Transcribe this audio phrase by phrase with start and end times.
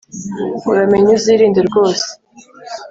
[0.69, 2.09] uramenye uzirinde rwose